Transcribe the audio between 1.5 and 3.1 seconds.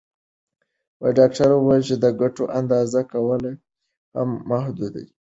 وویل چې د ګټو اندازه